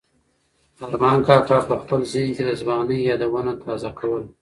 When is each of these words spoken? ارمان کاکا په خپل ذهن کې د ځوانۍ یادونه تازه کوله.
ارمان 0.85 1.19
کاکا 1.27 1.57
په 1.69 1.75
خپل 1.81 2.01
ذهن 2.11 2.29
کې 2.35 2.43
د 2.45 2.51
ځوانۍ 2.61 2.99
یادونه 3.09 3.51
تازه 3.63 3.89
کوله. 3.99 4.25